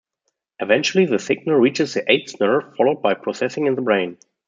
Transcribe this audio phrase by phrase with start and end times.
[0.59, 4.17] Eventually the signal reaches the eighth nerve, followed by processing in the brain.